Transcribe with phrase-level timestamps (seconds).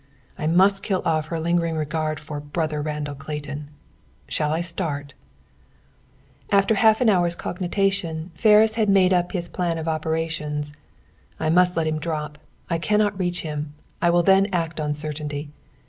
[0.35, 3.67] I must kill off her lingering regard for 'Brother Randall Clayton!'
[4.27, 5.13] Shall I start?"
[6.51, 10.73] After half an hour's cogitation, Ferris had made up his plan of operations.
[11.39, 12.39] "I must let him drop!
[12.67, 13.75] I cannot reach him.
[14.01, 15.51] I will then act on a certainty.